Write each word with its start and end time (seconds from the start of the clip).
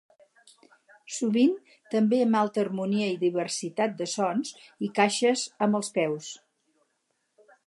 Sovint 1.17 1.51
també 1.95 2.21
amb 2.25 2.39
alta 2.41 2.61
harmonia 2.63 3.11
i 3.13 3.19
diversitat 3.27 3.95
de 4.01 4.11
sons, 4.17 4.57
i 4.89 4.93
caixes 5.01 5.49
amb 5.67 5.83
els 5.83 5.95
peus. 6.01 6.33